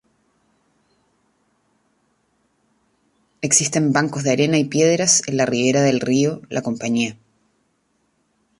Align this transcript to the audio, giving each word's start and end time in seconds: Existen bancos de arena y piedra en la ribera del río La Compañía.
Existen 3.43 3.93
bancos 3.93 4.23
de 4.23 4.31
arena 4.31 4.57
y 4.57 4.65
piedra 4.65 5.05
en 5.27 5.37
la 5.37 5.45
ribera 5.45 5.83
del 5.83 5.99
río 5.99 6.41
La 6.49 6.63
Compañía. 6.63 7.19